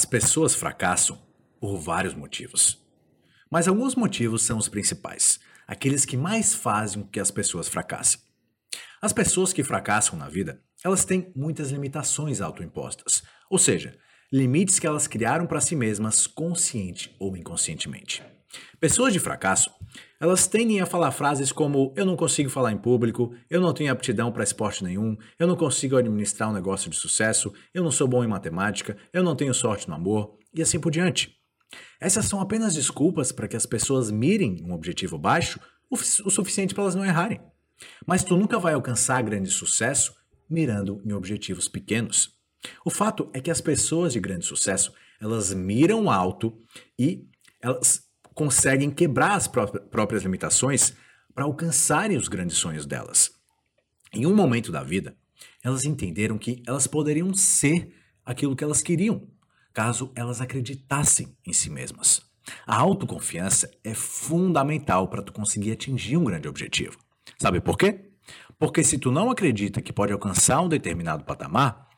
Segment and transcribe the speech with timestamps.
[0.00, 1.20] As pessoas fracassam
[1.60, 2.82] por vários motivos.
[3.50, 5.38] Mas alguns motivos são os principais,
[5.68, 8.18] aqueles que mais fazem com que as pessoas fracassem.
[9.02, 13.94] As pessoas que fracassam na vida, elas têm muitas limitações autoimpostas, ou seja,
[14.32, 18.22] limites que elas criaram para si mesmas consciente ou inconscientemente.
[18.80, 19.70] Pessoas de fracasso,
[20.20, 23.92] elas tendem a falar frases como eu não consigo falar em público, eu não tenho
[23.92, 28.08] aptidão para esporte nenhum, eu não consigo administrar um negócio de sucesso, eu não sou
[28.08, 31.36] bom em matemática, eu não tenho sorte no amor e assim por diante.
[32.00, 36.84] Essas são apenas desculpas para que as pessoas mirem um objetivo baixo o, suficiente para
[36.84, 37.40] elas não errarem.
[38.06, 40.14] Mas tu nunca vai alcançar grande sucesso
[40.48, 42.39] mirando em objetivos pequenos.
[42.84, 46.58] O fato é que as pessoas de grande sucesso, elas miram alto
[46.98, 47.26] e
[47.60, 50.94] elas conseguem quebrar as próprias limitações
[51.34, 53.30] para alcançarem os grandes sonhos delas.
[54.12, 55.16] Em um momento da vida,
[55.62, 59.28] elas entenderam que elas poderiam ser aquilo que elas queriam,
[59.72, 62.22] caso elas acreditassem em si mesmas.
[62.66, 66.98] A autoconfiança é fundamental para tu conseguir atingir um grande objetivo.
[67.38, 68.10] Sabe por quê?
[68.58, 71.89] Porque se tu não acredita que pode alcançar um determinado patamar,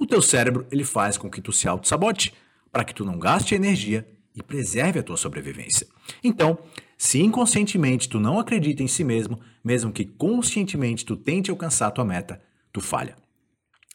[0.00, 2.32] o teu cérebro ele faz com que tu se auto-sabote,
[2.72, 5.86] para que tu não gaste energia e preserve a tua sobrevivência.
[6.24, 6.58] Então,
[6.96, 11.90] se inconscientemente tu não acredita em si mesmo, mesmo que conscientemente tu tente alcançar a
[11.90, 12.40] tua meta,
[12.72, 13.14] tu falha.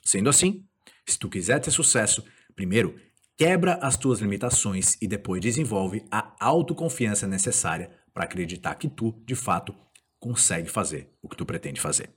[0.04, 0.64] Sendo assim,
[1.08, 2.24] se tu quiser ter sucesso,
[2.56, 2.96] primeiro
[3.38, 9.36] quebra as tuas limitações e depois desenvolve a autoconfiança necessária para acreditar que tu, de
[9.36, 9.76] fato,
[10.20, 12.10] consegue fazer o que tu pretende fazer.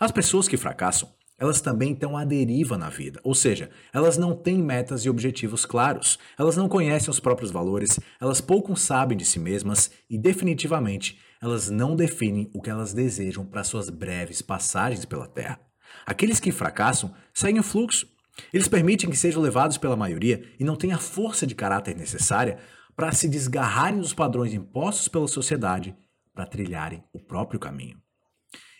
[0.00, 4.34] As pessoas que fracassam, elas também estão à deriva na vida, ou seja, elas não
[4.34, 9.24] têm metas e objetivos claros, elas não conhecem os próprios valores, elas pouco sabem de
[9.24, 15.04] si mesmas e, definitivamente, elas não definem o que elas desejam para suas breves passagens
[15.04, 15.60] pela Terra.
[16.06, 18.08] Aqueles que fracassam seguem o fluxo,
[18.52, 22.58] eles permitem que sejam levados pela maioria e não têm a força de caráter necessária
[22.94, 25.94] para se desgarrarem dos padrões impostos pela sociedade
[26.34, 28.05] para trilharem o próprio caminho.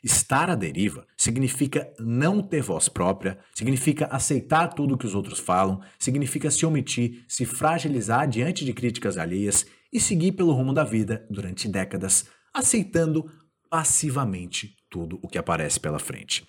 [0.07, 5.81] Estar à deriva significa não ter voz própria, significa aceitar tudo que os outros falam,
[5.99, 11.27] significa se omitir, se fragilizar diante de críticas alheias e seguir pelo rumo da vida
[11.29, 12.25] durante décadas,
[12.55, 13.29] aceitando
[13.69, 16.47] passivamente tudo o que aparece pela frente.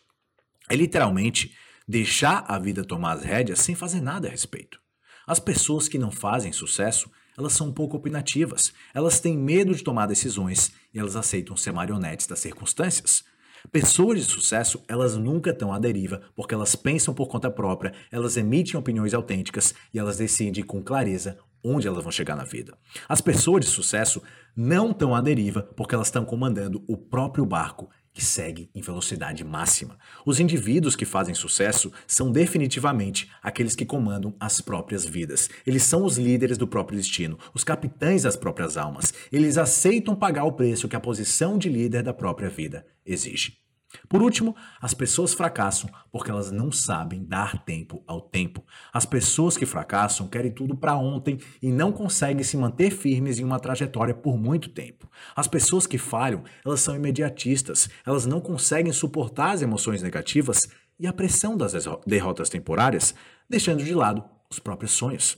[0.70, 1.52] É literalmente
[1.88, 4.80] deixar a vida tomar as rédeas sem fazer nada a respeito.
[5.26, 9.84] As pessoas que não fazem sucesso, elas são um pouco opinativas, elas têm medo de
[9.84, 13.26] tomar decisões e elas aceitam ser marionetes das circunstâncias.
[13.72, 18.38] Pessoas de sucesso, elas nunca estão à deriva, porque elas pensam por conta própria, elas
[18.38, 22.78] emitem opiniões autênticas e elas decidem com clareza onde elas vão chegar na vida.
[23.08, 24.22] As pessoas de sucesso
[24.56, 29.44] não estão à deriva porque elas estão comandando o próprio barco que segue em velocidade
[29.44, 29.96] máxima.
[30.26, 35.48] Os indivíduos que fazem sucesso são definitivamente aqueles que comandam as próprias vidas.
[35.68, 39.14] Eles são os líderes do próprio destino, os capitães das próprias almas.
[39.32, 43.67] Eles aceitam pagar o preço que a posição de líder da própria vida exige.
[44.10, 48.66] Por último, as pessoas fracassam porque elas não sabem dar tempo ao tempo.
[48.92, 53.44] As pessoas que fracassam querem tudo para ontem e não conseguem se manter firmes em
[53.44, 55.10] uma trajetória por muito tempo.
[55.36, 60.68] As pessoas que falham, elas são imediatistas, elas não conseguem suportar as emoções negativas
[61.00, 61.74] e a pressão das
[62.06, 63.14] derrotas temporárias,
[63.50, 65.38] deixando de lado os próprios sonhos.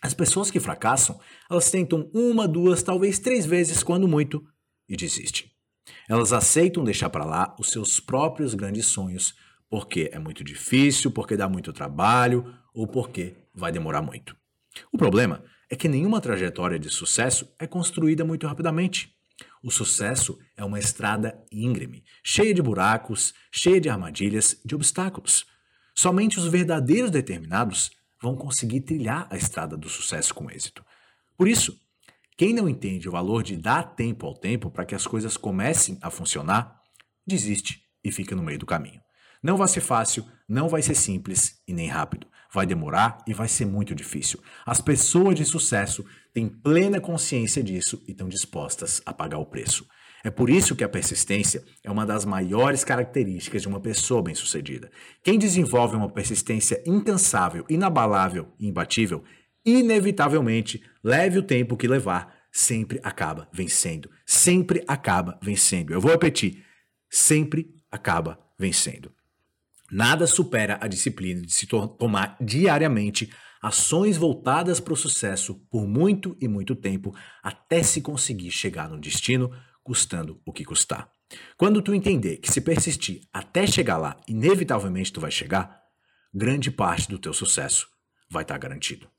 [0.00, 1.18] As pessoas que fracassam,
[1.50, 4.44] elas tentam uma, duas, talvez três vezes, quando muito,
[4.86, 5.53] e desistem.
[6.08, 9.34] Elas aceitam deixar para lá os seus próprios grandes sonhos,
[9.68, 14.36] porque é muito difícil, porque dá muito trabalho ou porque vai demorar muito.
[14.92, 19.14] O problema é que nenhuma trajetória de sucesso é construída muito rapidamente.
[19.62, 25.46] O sucesso é uma estrada íngreme, cheia de buracos, cheia de armadilhas, de obstáculos.
[25.94, 27.90] Somente os verdadeiros determinados
[28.20, 30.84] vão conseguir trilhar a estrada do sucesso com êxito.
[31.36, 31.78] Por isso,
[32.36, 35.98] quem não entende o valor de dar tempo ao tempo para que as coisas comecem
[36.02, 36.80] a funcionar,
[37.24, 39.00] desiste e fica no meio do caminho.
[39.42, 42.26] Não vai ser fácil, não vai ser simples e nem rápido.
[42.52, 44.40] Vai demorar e vai ser muito difícil.
[44.64, 49.86] As pessoas de sucesso têm plena consciência disso e estão dispostas a pagar o preço.
[50.24, 54.90] É por isso que a persistência é uma das maiores características de uma pessoa bem-sucedida.
[55.22, 59.22] Quem desenvolve uma persistência incansável, inabalável e imbatível
[59.64, 64.10] inevitavelmente, leve o tempo que levar, sempre acaba vencendo.
[64.24, 65.92] Sempre acaba vencendo.
[65.92, 66.64] Eu vou repetir:
[67.10, 69.12] sempre acaba vencendo.
[69.90, 73.30] Nada supera a disciplina de se to tomar diariamente
[73.62, 79.00] ações voltadas para o sucesso por muito e muito tempo até se conseguir chegar no
[79.00, 79.50] destino,
[79.82, 81.10] custando o que custar.
[81.56, 85.80] Quando tu entender que se persistir até chegar lá, inevitavelmente tu vai chegar,
[86.32, 87.88] grande parte do teu sucesso
[88.30, 89.13] vai estar garantido.